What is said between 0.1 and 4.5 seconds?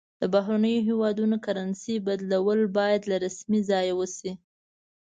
د بهرنیو هیوادونو کرنسي بدلول باید له رسمي ځایه وشي.